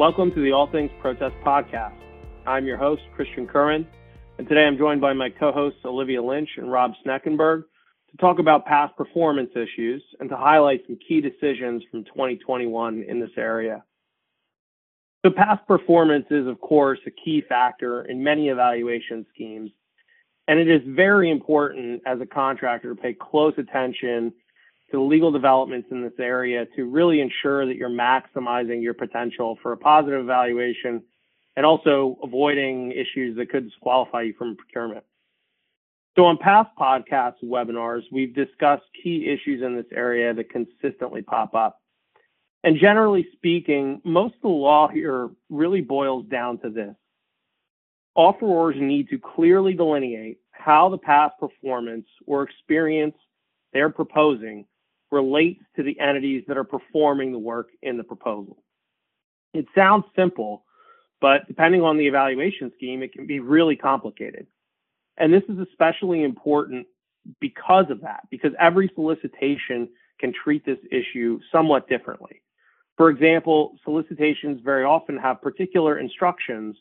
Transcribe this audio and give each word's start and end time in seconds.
Welcome 0.00 0.32
to 0.32 0.42
the 0.42 0.52
All 0.52 0.66
Things 0.66 0.90
Protest 1.02 1.36
podcast. 1.44 1.92
I'm 2.46 2.64
your 2.64 2.78
host, 2.78 3.02
Christian 3.14 3.46
Curran, 3.46 3.86
and 4.38 4.48
today 4.48 4.64
I'm 4.64 4.78
joined 4.78 5.02
by 5.02 5.12
my 5.12 5.28
co 5.28 5.52
hosts, 5.52 5.80
Olivia 5.84 6.22
Lynch 6.22 6.48
and 6.56 6.72
Rob 6.72 6.92
Sneckenberg, 7.04 7.64
to 8.10 8.16
talk 8.16 8.38
about 8.38 8.64
past 8.64 8.96
performance 8.96 9.50
issues 9.54 10.02
and 10.18 10.30
to 10.30 10.38
highlight 10.38 10.84
some 10.86 10.98
key 11.06 11.20
decisions 11.20 11.82
from 11.90 12.04
2021 12.04 13.04
in 13.06 13.20
this 13.20 13.28
area. 13.36 13.84
So, 15.22 15.32
past 15.32 15.66
performance 15.66 16.24
is, 16.30 16.46
of 16.46 16.58
course, 16.62 17.00
a 17.06 17.10
key 17.10 17.42
factor 17.46 18.06
in 18.06 18.24
many 18.24 18.48
evaluation 18.48 19.26
schemes, 19.34 19.70
and 20.48 20.58
it 20.58 20.70
is 20.70 20.80
very 20.86 21.30
important 21.30 22.00
as 22.06 22.22
a 22.22 22.26
contractor 22.26 22.94
to 22.94 22.98
pay 22.98 23.12
close 23.12 23.52
attention 23.58 24.32
to 24.90 24.96
the 24.96 25.02
legal 25.02 25.30
developments 25.30 25.88
in 25.90 26.02
this 26.02 26.18
area 26.18 26.66
to 26.76 26.84
really 26.84 27.20
ensure 27.20 27.66
that 27.66 27.76
you're 27.76 27.88
maximizing 27.88 28.82
your 28.82 28.94
potential 28.94 29.58
for 29.62 29.72
a 29.72 29.76
positive 29.76 30.20
evaluation 30.20 31.02
and 31.56 31.66
also 31.66 32.18
avoiding 32.22 32.92
issues 32.92 33.36
that 33.36 33.50
could 33.50 33.68
disqualify 33.68 34.22
you 34.22 34.34
from 34.38 34.56
procurement. 34.56 35.04
So 36.16 36.24
on 36.24 36.38
past 36.38 36.70
podcast 36.78 37.34
webinars, 37.44 38.02
we've 38.10 38.34
discussed 38.34 38.82
key 39.02 39.28
issues 39.28 39.62
in 39.62 39.76
this 39.76 39.86
area 39.92 40.34
that 40.34 40.50
consistently 40.50 41.22
pop 41.22 41.54
up. 41.54 41.80
And 42.64 42.76
generally 42.78 43.26
speaking, 43.32 44.00
most 44.04 44.34
of 44.34 44.42
the 44.42 44.48
law 44.48 44.88
here 44.88 45.30
really 45.48 45.80
boils 45.80 46.26
down 46.26 46.58
to 46.58 46.70
this. 46.70 46.94
Offerors 48.16 48.78
need 48.78 49.08
to 49.10 49.18
clearly 49.18 49.72
delineate 49.72 50.40
how 50.50 50.88
the 50.88 50.98
past 50.98 51.34
performance 51.38 52.06
or 52.26 52.42
experience 52.42 53.14
they're 53.72 53.88
proposing 53.88 54.66
relates 55.10 55.62
to 55.76 55.82
the 55.82 55.98
entities 55.98 56.44
that 56.48 56.56
are 56.56 56.64
performing 56.64 57.32
the 57.32 57.38
work 57.38 57.68
in 57.82 57.96
the 57.96 58.04
proposal. 58.04 58.62
It 59.52 59.66
sounds 59.74 60.04
simple, 60.14 60.64
but 61.20 61.46
depending 61.48 61.82
on 61.82 61.96
the 61.96 62.06
evaluation 62.06 62.72
scheme, 62.76 63.02
it 63.02 63.12
can 63.12 63.26
be 63.26 63.40
really 63.40 63.76
complicated. 63.76 64.46
And 65.16 65.32
this 65.32 65.42
is 65.48 65.58
especially 65.58 66.22
important 66.22 66.86
because 67.40 67.90
of 67.90 68.00
that, 68.02 68.20
because 68.30 68.52
every 68.58 68.90
solicitation 68.94 69.88
can 70.18 70.32
treat 70.32 70.64
this 70.64 70.78
issue 70.90 71.40
somewhat 71.50 71.88
differently. 71.88 72.42
For 72.96 73.10
example, 73.10 73.76
solicitations 73.84 74.60
very 74.62 74.84
often 74.84 75.16
have 75.18 75.42
particular 75.42 75.98
instructions 75.98 76.76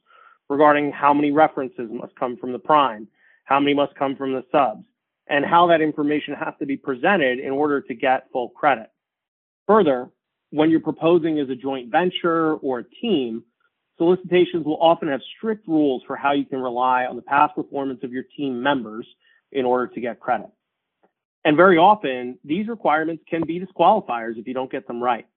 regarding 0.50 0.92
how 0.92 1.14
many 1.14 1.32
references 1.32 1.90
must 1.92 2.16
come 2.16 2.38
from 2.38 2.52
the 2.52 2.60
prime, 2.60 3.08
how 3.46 3.60
many 3.60 3.74
must 3.74 3.96
come 3.96 4.16
from 4.16 4.34
the 4.34 4.44
subs, 4.52 4.84
and 5.30 5.46
how 5.46 5.68
that 5.68 5.82
information 5.82 6.34
has 6.34 6.54
to 6.60 6.66
be 6.66 6.76
presented 6.76 7.40
in 7.40 7.52
order 7.52 7.82
to 7.82 7.94
get 7.94 8.28
full 8.34 8.50
credit. 8.50 8.92
Further, 9.68 10.10
when 10.50 10.72
you're 10.72 10.80
proposing 10.80 11.40
as 11.40 11.50
a 11.50 11.56
joint 11.56 11.92
venture 11.92 12.56
or 12.56 12.80
a 12.80 12.84
team, 13.02 13.44
solicitations 13.98 14.66
will 14.66 14.82
often 14.82 15.08
have 15.08 15.22
strict 15.38 15.68
rules 15.68 16.02
for 16.08 16.16
how 16.16 16.32
you 16.32 16.46
can 16.46 16.60
rely 16.60 17.06
on 17.06 17.16
the 17.16 17.22
past 17.22 17.56
performance 17.56 18.00
of 18.04 18.12
your 18.12 18.24
team 18.36 18.62
members 18.62 19.06
in 19.52 19.66
order 19.66 19.88
to 19.94 20.02
get 20.02 20.20
credit. 20.20 20.50
And 21.46 21.56
very 21.56 21.78
often, 21.78 22.38
these 22.44 22.68
requirements 22.68 23.24
can 23.30 23.46
be 23.46 23.60
disqualifiers 23.60 24.38
if 24.38 24.48
you 24.48 24.54
don't 24.54 24.72
get 24.72 24.88
them 24.88 25.02
right. 25.02 25.28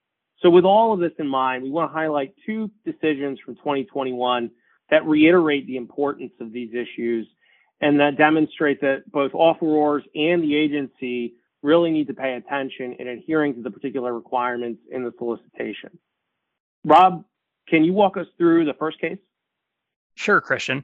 So, 0.41 0.51
with 0.51 0.65
all 0.65 0.93
of 0.93 0.99
this 0.99 1.13
in 1.19 1.29
mind, 1.29 1.63
we 1.63 1.71
want 1.71 1.91
to 1.91 1.95
highlight 1.95 2.35
two 2.45 2.71
decisions 2.85 3.39
from 3.45 3.55
2021 3.57 4.51
that 4.91 5.07
reiterate 5.07 5.67
the 5.67 5.77
importance 5.77 6.33
of 6.41 6.53
these 6.53 6.71
issues 6.75 7.29
and 7.83 7.99
that 7.99 8.17
demonstrate 8.17 8.81
that 8.81 9.03
both 9.11 9.33
offerors 9.33 10.03
and 10.15 10.43
the 10.43 10.55
agency 10.55 11.35
really 11.63 11.91
need 11.91 12.07
to 12.07 12.15
pay 12.15 12.35
attention 12.35 12.95
in 12.99 13.09
adhering 13.09 13.55
to 13.55 13.63
the 13.63 13.71
particular 13.71 14.15
requirements 14.15 14.81
in 14.91 15.05
the 15.05 15.13
solicitation. 15.19 15.91
Rob, 16.85 17.25
can 17.69 17.85
you 17.85 17.93
walk 17.93 18.17
us 18.17 18.27
through 18.39 18.65
the 18.65 18.75
first 18.75 19.01
case? 19.01 19.19
Sure, 20.15 20.41
Christian. 20.41 20.83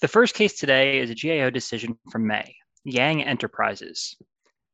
The 0.00 0.08
first 0.08 0.34
case 0.34 0.58
today 0.58 0.98
is 0.98 1.10
a 1.10 1.14
GAO 1.14 1.50
decision 1.50 1.98
from 2.10 2.26
May, 2.26 2.56
Yang 2.84 3.24
Enterprises. 3.24 4.16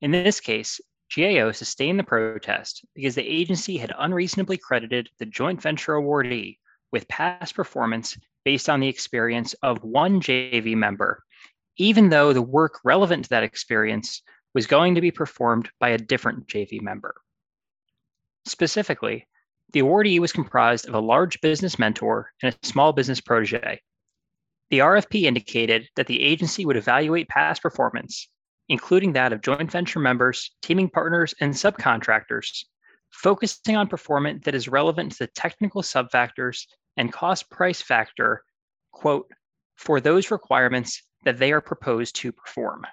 In 0.01 0.11
this 0.11 0.41
case, 0.41 0.81
GAO 1.15 1.53
sustained 1.53 1.99
the 1.99 2.05
protest 2.05 2.85
because 2.95 3.15
the 3.15 3.23
agency 3.23 3.77
had 3.77 3.93
unreasonably 3.97 4.59
credited 4.59 5.09
the 5.19 5.27
joint 5.27 5.63
venture 5.63 5.95
awardee 5.95 6.59
with 6.93 7.09
past 7.09 7.55
performance 7.55 8.17
based 8.45 8.69
on 8.69 8.81
the 8.81 8.89
experience 8.89 9.55
of 9.63 9.83
one 9.85 10.21
JV 10.21 10.75
member 10.75 11.23
even 11.79 12.11
though 12.11 12.33
the 12.33 12.43
work 12.43 12.81
relevant 12.85 13.25
to 13.25 13.31
that 13.31 13.45
experience 13.45 14.23
was 14.55 14.67
going 14.67 14.95
to 14.95 15.01
be 15.01 15.11
performed 15.11 15.71
by 15.79 15.91
a 15.91 15.99
different 15.99 16.47
JV 16.49 16.83
member. 16.83 17.15
Specifically, 18.45 19.27
the 19.73 19.81
awardee 19.81 20.19
was 20.19 20.33
comprised 20.33 20.89
of 20.89 20.95
a 20.95 21.01
large 21.01 21.41
business 21.41 21.79
mentor 21.79 22.31
and 22.43 22.55
a 22.55 22.67
small 22.67 22.93
business 22.93 23.21
protege. 23.21 23.81
The 24.71 24.81
RFP 24.81 25.23
indicated 25.23 25.89
that 25.97 26.07
the 26.07 26.23
agency 26.23 26.67
would 26.67 26.77
evaluate 26.77 27.29
past 27.29 27.63
performance, 27.63 28.29
including 28.69 29.13
that 29.13 29.33
of 29.33 29.43
joint 29.43 29.71
venture 29.71 30.01
members, 30.01 30.51
teaming 30.63 30.91
partners, 30.91 31.35
and 31.41 31.53
subcontractors, 31.53 32.65
focusing 33.11 33.77
on 33.77 33.89
performance 33.89 34.45
that 34.45 34.55
is 34.55 34.69
relevant 34.69 35.13
to 35.13 35.19
the 35.21 35.27
technical 35.29 35.83
subfactors 35.83 36.67
and 36.97 37.13
cost 37.13 37.51
price 37.51 37.81
factor, 37.81 38.43
quote, 38.93 39.31
for 39.77 40.01
those 40.01 40.31
requirements 40.31 41.03
that 41.29 41.37
they 41.37 41.53
are 41.53 41.61
proposed 41.61 42.17
to 42.17 42.33
perform. 42.33 42.87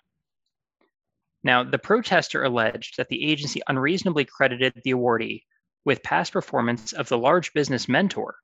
Now, 1.42 1.64
the 1.64 1.80
protester 1.80 2.44
alleged 2.44 2.98
that 2.98 3.08
the 3.08 3.32
agency 3.32 3.62
unreasonably 3.70 4.26
credited 4.26 4.74
the 4.84 4.92
awardee 4.92 5.44
with 5.86 6.04
past 6.04 6.34
performance 6.34 6.92
of 6.92 7.08
the 7.08 7.18
large 7.18 7.54
business 7.54 7.88
mentor, 7.88 8.36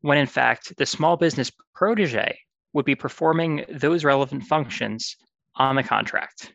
when 0.00 0.16
in 0.16 0.26
fact 0.26 0.74
the 0.78 0.86
small 0.86 1.18
business 1.18 1.52
protege 1.74 2.38
would 2.72 2.86
be 2.86 2.94
performing 2.94 3.66
those 3.68 4.06
relevant 4.06 4.44
functions 4.44 5.16
on 5.54 5.76
the 5.76 5.82
contract. 5.82 6.54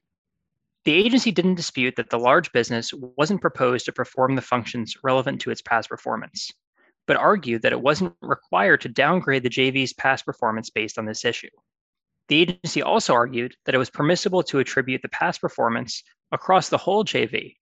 The 0.86 0.94
agency 0.94 1.32
didn't 1.32 1.62
dispute 1.62 1.98
that 1.98 2.10
the 2.10 2.18
large 2.18 2.52
business 2.52 2.92
wasn't 2.94 3.42
proposed 3.42 3.86
to 3.86 3.92
perform 3.92 4.34
the 4.34 4.42
functions 4.42 4.98
relevant 5.04 5.40
to 5.42 5.52
its 5.52 5.62
past 5.62 5.90
performance, 5.90 6.52
but 7.06 7.16
argued 7.16 7.62
that 7.62 7.74
it 7.74 7.82
wasn't 7.82 8.16
required 8.24 8.82
to 8.82 8.90
downgrade 8.90 9.44
the 9.44 9.52
JV's 9.52 9.94
past 9.94 10.26
performance 10.26 10.72
based 10.72 10.98
on 10.98 11.06
this 11.06 11.26
issue. 11.26 11.52
The 12.28 12.42
agency 12.42 12.82
also 12.82 13.14
argued 13.14 13.56
that 13.66 13.76
it 13.76 13.80
was 13.80 13.90
permissible 13.90 14.44
to 14.44 14.60
attribute 14.60 15.02
the 15.02 15.10
past 15.10 15.42
performance 15.42 16.04
across 16.32 16.70
the 16.70 16.78
whole 16.78 17.06
JV 17.06 17.56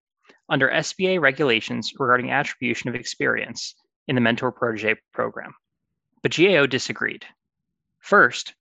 under 0.49 0.69
SBA 0.69 1.19
regulations 1.19 1.91
regarding 1.97 2.31
attribution 2.31 2.89
of 2.89 2.95
experience 2.95 3.75
in 4.07 4.15
the 4.15 4.21
mentor 4.21 4.51
protege 4.51 4.95
program. 5.13 5.53
But 6.21 6.35
GAO 6.35 6.65
disagreed. 6.65 7.25
First, 7.99 8.53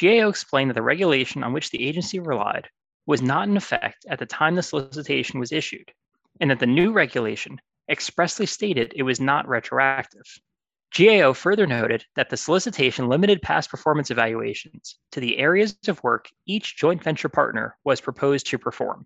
GAO 0.00 0.28
explained 0.28 0.70
that 0.70 0.74
the 0.74 0.82
regulation 0.82 1.44
on 1.44 1.52
which 1.52 1.70
the 1.70 1.86
agency 1.86 2.18
relied 2.18 2.68
was 3.06 3.22
not 3.22 3.48
in 3.48 3.56
effect 3.56 4.06
at 4.08 4.18
the 4.18 4.26
time 4.26 4.54
the 4.54 4.62
solicitation 4.62 5.38
was 5.38 5.52
issued, 5.52 5.92
and 6.40 6.50
that 6.50 6.58
the 6.58 6.66
new 6.66 6.92
regulation 6.92 7.60
expressly 7.88 8.46
stated 8.46 8.92
it 8.96 9.02
was 9.02 9.20
not 9.20 9.46
retroactive. 9.46 10.24
GAO 10.96 11.32
further 11.32 11.66
noted 11.66 12.04
that 12.14 12.30
the 12.30 12.36
solicitation 12.36 13.08
limited 13.08 13.42
past 13.42 13.68
performance 13.68 14.12
evaluations 14.12 14.96
to 15.10 15.18
the 15.18 15.38
areas 15.38 15.76
of 15.88 16.02
work 16.04 16.30
each 16.46 16.76
joint 16.76 17.02
venture 17.02 17.28
partner 17.28 17.76
was 17.82 18.00
proposed 18.00 18.46
to 18.46 18.58
perform. 18.58 19.04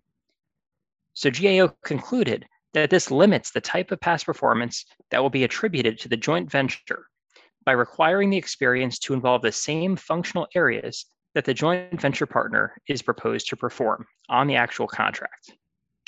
So 1.15 1.31
GAO 1.31 1.73
concluded 1.83 2.45
that 2.73 2.91
this 2.91 3.09
limits 3.09 3.49
the 3.49 3.61
type 3.61 3.89
of 3.91 3.99
past 3.99 4.27
performance 4.27 4.85
that 5.09 5.19
will 5.19 5.31
be 5.31 5.43
attributed 5.43 5.97
to 5.99 6.09
the 6.09 6.17
joint 6.17 6.51
venture 6.51 7.07
by 7.65 7.71
requiring 7.71 8.29
the 8.29 8.37
experience 8.37 8.99
to 8.99 9.15
involve 9.15 9.41
the 9.41 9.51
same 9.51 9.95
functional 9.95 10.47
areas 10.53 11.07
that 11.33 11.45
the 11.45 11.55
joint 11.55 11.99
venture 11.99 12.27
partner 12.27 12.75
is 12.87 13.01
proposed 13.01 13.49
to 13.49 13.57
perform 13.57 14.05
on 14.29 14.45
the 14.45 14.55
actual 14.55 14.87
contract. 14.87 15.53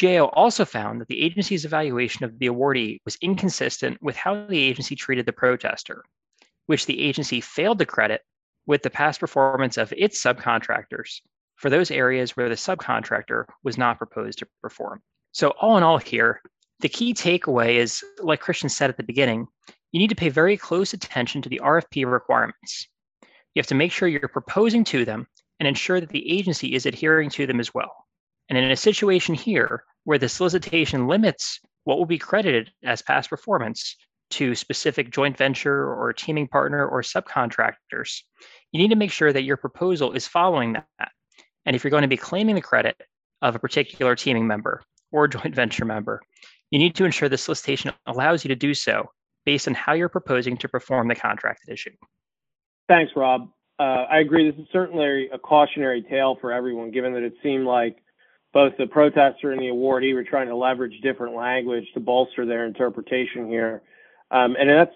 GAO 0.01 0.31
also 0.33 0.65
found 0.65 0.99
that 0.99 1.07
the 1.09 1.21
agency's 1.21 1.63
evaluation 1.63 2.25
of 2.25 2.39
the 2.39 2.47
awardee 2.47 2.97
was 3.05 3.19
inconsistent 3.21 4.01
with 4.01 4.15
how 4.15 4.47
the 4.47 4.59
agency 4.59 4.95
treated 4.95 5.27
the 5.27 5.31
protester, 5.31 6.03
which 6.65 6.87
the 6.87 6.99
agency 6.99 7.39
failed 7.39 7.77
to 7.77 7.85
credit 7.85 8.21
with 8.65 8.81
the 8.81 8.89
past 8.89 9.19
performance 9.19 9.77
of 9.77 9.93
its 9.95 10.19
subcontractors 10.19 11.21
for 11.55 11.69
those 11.69 11.91
areas 11.91 12.35
where 12.35 12.49
the 12.49 12.55
subcontractor 12.55 13.45
was 13.63 13.77
not 13.77 13.99
proposed 13.99 14.39
to 14.39 14.47
perform. 14.63 15.03
So, 15.33 15.49
all 15.61 15.77
in 15.77 15.83
all, 15.83 15.99
here, 15.99 16.41
the 16.79 16.89
key 16.89 17.13
takeaway 17.13 17.75
is 17.75 18.03
like 18.23 18.41
Christian 18.41 18.69
said 18.69 18.89
at 18.89 18.97
the 18.97 19.03
beginning, 19.03 19.45
you 19.91 19.99
need 19.99 20.09
to 20.09 20.15
pay 20.15 20.29
very 20.29 20.57
close 20.57 20.93
attention 20.93 21.43
to 21.43 21.49
the 21.49 21.61
RFP 21.63 22.11
requirements. 22.11 22.87
You 23.53 23.59
have 23.59 23.67
to 23.67 23.75
make 23.75 23.91
sure 23.91 24.07
you're 24.07 24.27
proposing 24.27 24.83
to 24.85 25.05
them 25.05 25.27
and 25.59 25.67
ensure 25.67 25.99
that 25.99 26.09
the 26.09 26.27
agency 26.27 26.73
is 26.73 26.87
adhering 26.87 27.29
to 27.31 27.45
them 27.45 27.59
as 27.59 27.71
well. 27.71 27.93
And 28.49 28.57
in 28.57 28.71
a 28.71 28.75
situation 28.75 29.35
here 29.35 29.83
where 30.03 30.17
the 30.17 30.29
solicitation 30.29 31.07
limits 31.07 31.59
what 31.83 31.97
will 31.97 32.05
be 32.05 32.17
credited 32.17 32.71
as 32.83 33.01
past 33.01 33.29
performance 33.29 33.95
to 34.31 34.55
specific 34.55 35.11
joint 35.11 35.37
venture 35.37 35.93
or 35.93 36.13
teaming 36.13 36.47
partner 36.47 36.87
or 36.87 37.01
subcontractors, 37.01 38.21
you 38.71 38.79
need 38.79 38.89
to 38.89 38.95
make 38.95 39.11
sure 39.11 39.33
that 39.33 39.43
your 39.43 39.57
proposal 39.57 40.13
is 40.13 40.27
following 40.27 40.73
that. 40.73 41.11
And 41.65 41.75
if 41.75 41.83
you're 41.83 41.91
going 41.91 42.03
to 42.03 42.07
be 42.07 42.17
claiming 42.17 42.55
the 42.55 42.61
credit 42.61 42.95
of 43.41 43.55
a 43.55 43.59
particular 43.59 44.15
teaming 44.15 44.47
member 44.47 44.83
or 45.11 45.27
joint 45.27 45.53
venture 45.53 45.85
member, 45.85 46.21
you 46.69 46.79
need 46.79 46.95
to 46.95 47.05
ensure 47.05 47.29
the 47.29 47.37
solicitation 47.37 47.91
allows 48.05 48.43
you 48.45 48.49
to 48.49 48.55
do 48.55 48.73
so 48.73 49.09
based 49.45 49.67
on 49.67 49.73
how 49.73 49.93
you're 49.93 50.09
proposing 50.09 50.55
to 50.57 50.69
perform 50.69 51.07
the 51.07 51.15
contracted 51.15 51.69
issue. 51.69 51.91
Thanks, 52.87 53.11
Rob. 53.15 53.49
Uh, 53.79 54.05
I 54.09 54.19
agree. 54.19 54.49
This 54.49 54.59
is 54.59 54.67
certainly 54.71 55.27
a 55.33 55.39
cautionary 55.39 56.03
tale 56.03 56.37
for 56.39 56.51
everyone, 56.51 56.91
given 56.91 57.13
that 57.13 57.23
it 57.23 57.33
seemed 57.41 57.65
like 57.65 57.97
both 58.53 58.73
the 58.77 58.87
protester 58.87 59.51
and 59.51 59.61
the 59.61 59.67
awardee 59.67 60.13
were 60.13 60.23
trying 60.23 60.47
to 60.47 60.55
leverage 60.55 60.99
different 61.01 61.35
language 61.35 61.85
to 61.93 61.99
bolster 61.99 62.45
their 62.45 62.65
interpretation 62.65 63.47
here. 63.47 63.81
Um, 64.29 64.55
and 64.59 64.69
that's 64.69 64.95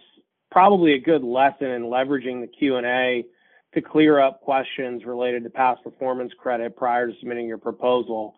probably 0.52 0.94
a 0.94 1.00
good 1.00 1.24
lesson 1.24 1.68
in 1.68 1.84
leveraging 1.84 2.42
the 2.42 2.48
Q&A 2.48 3.26
to 3.74 3.82
clear 3.82 4.20
up 4.20 4.42
questions 4.42 5.04
related 5.06 5.44
to 5.44 5.50
past 5.50 5.84
performance 5.84 6.32
credit 6.38 6.76
prior 6.76 7.08
to 7.08 7.14
submitting 7.20 7.48
your 7.48 7.58
proposal. 7.58 8.36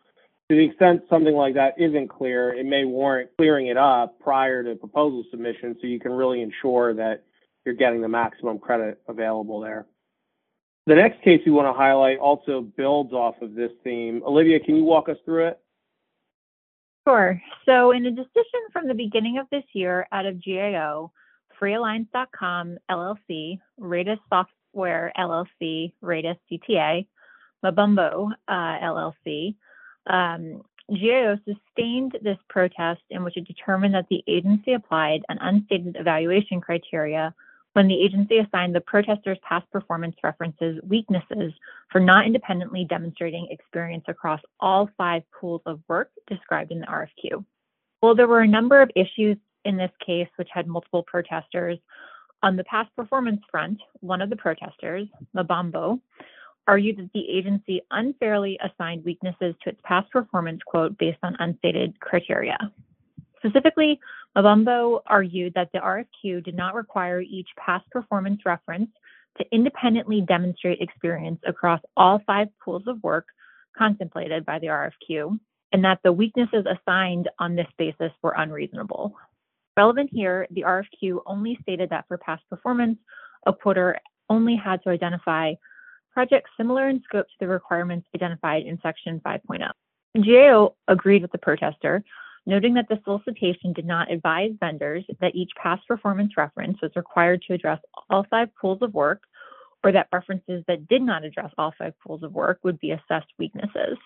To 0.50 0.56
the 0.56 0.64
extent 0.64 1.04
something 1.10 1.36
like 1.36 1.56
that 1.56 1.74
isn't 1.78 2.08
clear, 2.08 2.54
it 2.54 2.66
may 2.66 2.86
warrant 2.86 3.30
clearing 3.38 3.68
it 3.68 3.78
up 3.78 4.20
prior 4.20 4.64
to 4.64 4.76
proposal 4.76 5.24
submission 5.30 5.76
so 5.80 5.88
you 5.88 6.00
can 6.00 6.12
really 6.12 6.42
ensure 6.42 6.94
that 6.94 7.24
you're 7.66 7.76
getting 7.76 8.02
the 8.02 8.08
maximum 8.08 8.58
credit 8.58 9.02
available 9.08 9.60
there. 9.60 9.86
The 10.88 10.96
next 10.96 11.22
case 11.22 11.42
we 11.46 11.52
want 11.52 11.68
to 11.68 11.78
highlight 11.78 12.18
also 12.18 12.62
builds 12.62 13.12
off 13.12 13.36
of 13.42 13.56
this 13.56 13.72
theme. 13.84 14.24
Olivia, 14.26 14.58
can 14.58 14.78
you 14.78 14.86
walk 14.86 15.10
us 15.10 15.18
through 15.26 15.48
it? 15.48 15.60
Sure. 17.06 17.42
So, 17.66 17.92
in 17.92 18.06
a 18.06 18.12
decision 18.12 18.62
from 18.72 18.88
the 18.88 18.94
beginning 18.94 19.38
of 19.38 19.48
this 19.52 19.66
year 19.74 20.08
out 20.14 20.26
of 20.26 20.42
GAO, 20.44 21.12
FreeAlliance.com 21.60 22.78
LLC, 22.90 23.60
Ratus 23.78 24.20
Software 24.30 25.12
LLC, 25.18 25.92
Ratus 26.02 26.38
CTA, 26.50 27.06
Mobomo 27.66 28.32
uh, 28.48 28.52
LLC, 28.54 29.56
um, 30.10 30.62
GAO 30.90 31.36
sustained 31.44 32.18
this 32.22 32.38
protest 32.50 33.02
in 33.10 33.26
which 33.26 33.36
it 33.36 33.46
determined 33.46 33.94
that 33.94 34.08
the 34.10 34.24
agency 34.26 34.72
applied 34.72 35.22
an 35.28 35.38
unstated 35.42 35.98
evaluation 36.00 36.62
criteria 36.62 37.36
when 37.78 37.88
the 37.88 38.02
agency 38.02 38.40
assigned 38.40 38.74
the 38.74 38.82
protesters' 38.82 39.38
past 39.48 39.70
performance 39.72 40.16
references 40.24 40.80
weaknesses 40.90 41.54
for 41.92 42.00
not 42.02 42.26
independently 42.26 42.84
demonstrating 42.90 43.48
experience 43.52 44.04
across 44.08 44.42
all 44.60 44.90
five 44.98 45.22
pools 45.40 45.62
of 45.68 45.80
work 45.88 46.10
described 46.26 46.72
in 46.72 46.80
the 46.80 46.88
RFQ. 46.88 47.46
Well, 48.02 48.16
there 48.16 48.28
were 48.28 48.42
a 48.42 48.48
number 48.48 48.82
of 48.82 48.90
issues 48.96 49.38
in 49.64 49.78
this 49.78 49.92
case 50.04 50.28
which 50.38 50.48
had 50.52 50.66
multiple 50.66 51.04
protesters. 51.04 51.78
On 52.42 52.56
the 52.56 52.64
past 52.64 52.90
performance 52.96 53.42
front, 53.52 53.80
one 54.00 54.24
of 54.24 54.32
the 54.32 54.38
protesters, 54.38 55.08
Mobomo, 55.36 56.00
argued 56.68 56.98
that 56.98 57.12
the 57.14 57.30
agency 57.30 57.84
unfairly 57.92 58.58
assigned 58.64 59.06
weaknesses 59.06 59.54
to 59.64 59.70
its 59.70 59.80
past 59.84 60.10
performance 60.10 60.62
quote 60.66 60.98
based 60.98 61.20
on 61.22 61.36
unstated 61.38 62.00
criteria. 62.00 62.58
Specifically, 63.38 64.00
Mobomo 64.36 65.02
argued 65.06 65.54
that 65.56 65.70
the 65.74 65.80
RFQ 65.80 66.44
did 66.44 66.56
not 66.56 66.76
require 66.76 67.22
each 67.22 67.48
past 67.58 67.90
performance 67.92 68.42
reference 68.46 68.90
to 69.38 69.46
independently 69.52 70.22
demonstrate 70.22 70.82
experience 70.82 71.40
across 71.48 71.82
all 71.96 72.22
five 72.26 72.48
pools 72.64 72.84
of 72.88 73.02
work 73.04 73.26
contemplated 73.78 74.46
by 74.46 74.60
the 74.60 74.68
RFQ, 74.68 75.40
and 75.72 75.84
that 75.84 76.00
the 76.04 76.12
weaknesses 76.12 76.66
assigned 76.66 77.30
on 77.40 77.56
this 77.56 77.68
basis 77.78 78.12
were 78.22 78.34
unreasonable. 78.38 79.16
Relevant 79.76 80.10
here, 80.12 80.48
the 80.52 80.64
RFQ 80.64 81.22
only 81.28 81.58
stated 81.62 81.92
that 81.92 82.06
for 82.08 82.18
past 82.18 82.44
performance, 82.50 82.98
a 83.46 83.54
quoter 83.54 83.98
only 84.30 84.56
had 84.56 84.82
to 84.84 84.90
identify 84.90 85.54
projects 86.12 86.50
similar 86.58 86.90
in 86.90 87.02
scope 87.04 87.28
to 87.28 87.36
the 87.40 87.48
requirements 87.48 88.08
identified 88.16 88.64
in 88.64 88.80
Section 88.82 89.22
5.0. 89.24 89.70
GAO 90.26 90.74
agreed 90.88 91.22
with 91.22 91.32
the 91.32 91.38
protester, 91.38 92.04
noting 92.48 92.74
that 92.74 92.88
the 92.88 93.00
solicitation 93.04 93.74
did 93.74 93.86
not 93.86 94.10
advise 94.10 94.52
vendors 94.60 95.04
that 95.20 95.36
each 95.36 95.52
past 95.62 95.86
performance 95.88 96.38
reference 96.38 96.82
was 96.82 96.92
required 96.96 97.44
to 97.44 97.54
address 97.54 97.80
all 98.10 98.26
five 98.30 98.50
pools 98.60 98.82
of 98.82 98.94
work, 98.94 99.22
or 99.84 99.92
that 99.92 100.08
references 100.12 100.64
that 100.68 100.88
did 100.88 101.02
not 101.02 101.24
address 101.24 101.52
all 101.58 101.74
five 101.78 101.94
pools 102.00 102.24
of 102.24 102.34
work 102.34 102.60
would 102.64 102.80
be 102.80 102.92
assessed 102.92 103.28
weaknesses. 103.38 103.98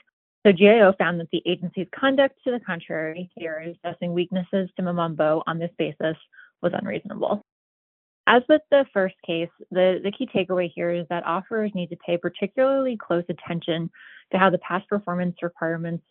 So 0.45 0.51
GAO 0.51 0.93
found 0.97 1.19
that 1.19 1.29
the 1.31 1.43
agency's 1.45 1.88
conduct 1.97 2.35
to 2.43 2.51
the 2.51 2.59
contrary 2.59 3.29
here, 3.35 3.75
assessing 3.85 4.11
weaknesses 4.11 4.69
to 4.75 4.81
Mobomo 4.81 5.43
on 5.45 5.59
this 5.59 5.71
basis, 5.77 6.17
was 6.63 6.73
unreasonable. 6.73 7.43
As 8.27 8.41
with 8.49 8.61
the 8.71 8.85
first 8.91 9.15
case, 9.25 9.49
the, 9.69 9.99
the 10.03 10.11
key 10.11 10.27
takeaway 10.27 10.71
here 10.73 10.91
is 10.91 11.05
that 11.09 11.25
offerors 11.25 11.75
need 11.75 11.89
to 11.91 11.95
pay 11.97 12.17
particularly 12.17 12.97
close 12.97 13.23
attention 13.29 13.89
to 14.31 14.38
how 14.38 14.49
the 14.49 14.57
past 14.59 14.88
performance 14.89 15.35
requirements 15.41 16.03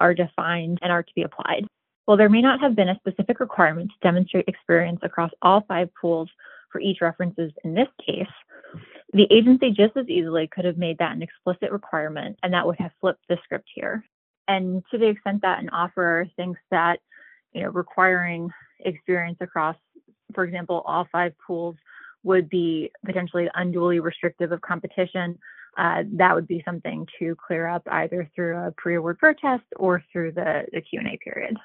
are 0.00 0.14
defined 0.14 0.78
and 0.82 0.90
are 0.90 1.02
to 1.02 1.12
be 1.14 1.22
applied. 1.22 1.66
While 2.06 2.16
there 2.16 2.28
may 2.28 2.42
not 2.42 2.60
have 2.60 2.74
been 2.74 2.88
a 2.88 2.98
specific 2.98 3.38
requirement 3.38 3.90
to 3.90 4.06
demonstrate 4.08 4.48
experience 4.48 5.00
across 5.02 5.30
all 5.42 5.64
five 5.68 5.90
pools 6.00 6.28
for 6.72 6.80
each 6.80 7.00
references 7.00 7.52
in 7.62 7.74
this 7.74 7.88
case, 8.04 8.26
the 9.12 9.28
agency 9.30 9.70
just 9.70 9.96
as 9.96 10.08
easily 10.08 10.48
could 10.48 10.64
have 10.64 10.78
made 10.78 10.98
that 10.98 11.12
an 11.12 11.22
explicit 11.22 11.70
requirement 11.70 12.38
and 12.42 12.52
that 12.52 12.66
would 12.66 12.78
have 12.78 12.92
flipped 13.00 13.22
the 13.28 13.38
script 13.44 13.68
here. 13.74 14.04
And 14.48 14.82
to 14.90 14.98
the 14.98 15.06
extent 15.06 15.42
that 15.42 15.60
an 15.60 15.70
offeror 15.72 16.28
thinks 16.34 16.60
that, 16.70 17.00
you 17.52 17.62
know, 17.62 17.68
requiring 17.68 18.50
experience 18.80 19.38
across, 19.40 19.76
for 20.34 20.44
example, 20.44 20.82
all 20.86 21.06
five 21.12 21.32
pools 21.46 21.76
would 22.22 22.48
be 22.48 22.90
potentially 23.04 23.48
unduly 23.54 24.00
restrictive 24.00 24.52
of 24.52 24.60
competition, 24.60 25.38
uh, 25.76 26.02
that 26.12 26.34
would 26.34 26.48
be 26.48 26.62
something 26.64 27.06
to 27.18 27.36
clear 27.46 27.66
up 27.66 27.82
either 27.90 28.28
through 28.34 28.56
a 28.56 28.72
pre-award 28.72 29.18
protest 29.18 29.64
or 29.76 30.02
through 30.12 30.32
the, 30.32 30.62
the 30.72 30.80
Q&A 30.80 31.18
period. 31.22 31.56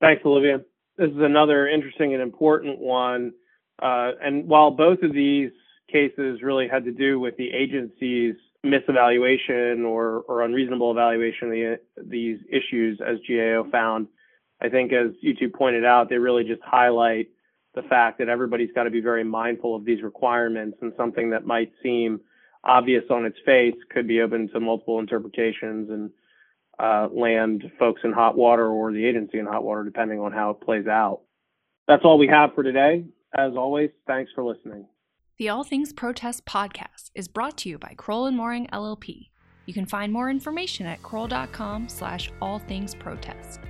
Thanks, 0.00 0.22
Olivia. 0.24 0.60
This 0.96 1.10
is 1.10 1.18
another 1.18 1.68
interesting 1.68 2.14
and 2.14 2.22
important 2.22 2.78
one. 2.78 3.32
Uh, 3.82 4.12
and 4.22 4.46
while 4.46 4.70
both 4.70 5.02
of 5.02 5.12
these 5.12 5.50
cases 5.90 6.40
really 6.42 6.68
had 6.68 6.84
to 6.84 6.92
do 6.92 7.18
with 7.18 7.36
the 7.36 7.50
agency's 7.50 8.34
misevaluation 8.64 9.86
or, 9.86 10.20
or 10.28 10.42
unreasonable 10.42 10.90
evaluation 10.90 11.48
of 11.48 11.52
the, 11.52 11.78
these 12.06 12.38
issues, 12.50 13.00
as 13.00 13.16
GAO 13.26 13.66
found, 13.70 14.06
I 14.60 14.68
think, 14.68 14.92
as 14.92 15.12
you 15.20 15.34
two 15.34 15.48
pointed 15.48 15.84
out, 15.84 16.10
they 16.10 16.18
really 16.18 16.44
just 16.44 16.62
highlight 16.62 17.28
the 17.74 17.82
fact 17.82 18.18
that 18.18 18.28
everybody's 18.28 18.72
got 18.74 18.84
to 18.84 18.90
be 18.90 19.00
very 19.00 19.24
mindful 19.24 19.74
of 19.74 19.84
these 19.84 20.02
requirements 20.02 20.78
and 20.82 20.92
something 20.96 21.30
that 21.30 21.46
might 21.46 21.72
seem 21.82 22.20
obvious 22.64 23.04
on 23.10 23.24
its 23.24 23.38
face 23.44 23.74
could 23.90 24.06
be 24.06 24.20
open 24.20 24.48
to 24.50 24.60
multiple 24.60 24.98
interpretations 24.98 25.90
and 25.90 26.10
uh, 26.78 27.08
land 27.12 27.70
folks 27.78 28.00
in 28.04 28.12
hot 28.12 28.36
water 28.36 28.66
or 28.66 28.92
the 28.92 29.04
agency 29.04 29.38
in 29.38 29.46
hot 29.46 29.64
water, 29.64 29.84
depending 29.84 30.20
on 30.20 30.32
how 30.32 30.50
it 30.50 30.60
plays 30.60 30.86
out. 30.86 31.20
That's 31.86 32.04
all 32.04 32.18
we 32.18 32.28
have 32.28 32.54
for 32.54 32.62
today. 32.62 33.04
As 33.36 33.52
always, 33.56 33.90
thanks 34.06 34.30
for 34.34 34.44
listening. 34.44 34.86
The 35.38 35.48
All 35.48 35.64
Things 35.64 35.92
Protest 35.92 36.44
podcast 36.44 37.10
is 37.14 37.28
brought 37.28 37.56
to 37.58 37.68
you 37.68 37.78
by 37.78 37.94
Crowell 37.96 38.26
and 38.26 38.36
Moring 38.36 38.66
LLP. 38.72 39.30
You 39.66 39.74
can 39.74 39.86
find 39.86 40.12
more 40.12 40.28
information 40.28 40.86
at 40.86 41.02
crowell.com 41.02 41.88
slash 41.88 42.30
all 42.42 42.58
things 42.58 42.94
protest. 42.94 43.60